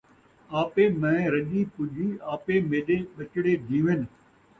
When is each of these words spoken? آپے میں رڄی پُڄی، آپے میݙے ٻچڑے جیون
آپے 0.61 0.83
میں 1.01 1.23
رڄی 1.33 1.61
پُڄی، 1.75 2.07
آپے 2.33 2.55
میݙے 2.69 2.97
ٻچڑے 3.15 3.53
جیون 3.67 3.99